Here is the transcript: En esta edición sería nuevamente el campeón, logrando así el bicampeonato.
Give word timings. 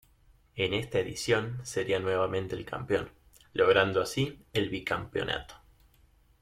En 0.55 0.73
esta 0.73 0.97
edición 0.97 1.59
sería 1.63 1.99
nuevamente 1.99 2.55
el 2.55 2.65
campeón, 2.65 3.11
logrando 3.53 4.01
así 4.01 4.41
el 4.51 4.67
bicampeonato. 4.69 5.53